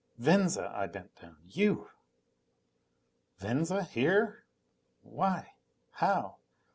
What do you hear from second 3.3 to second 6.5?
Venza here? Why... how...